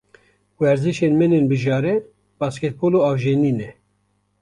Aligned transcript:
Werzişên 0.59 1.13
min 1.19 1.31
ên 1.37 1.45
bijare 1.51 1.95
basketbol 2.41 2.93
û 2.97 3.01
avjenî 3.11 3.53
ne. 3.59 3.69